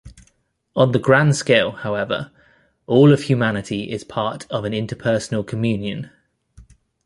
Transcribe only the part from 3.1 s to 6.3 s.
of humanity is part of an interpersonal communion.